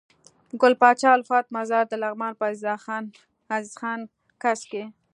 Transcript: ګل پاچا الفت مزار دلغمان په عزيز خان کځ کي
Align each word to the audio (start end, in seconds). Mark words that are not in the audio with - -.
ګل 0.61 0.73
پاچا 0.81 1.09
الفت 1.17 1.45
مزار 1.55 1.83
دلغمان 1.91 2.33
په 2.39 2.45
عزيز 3.59 3.73
خان 3.79 3.99
کځ 4.41 4.59
کي 4.71 4.83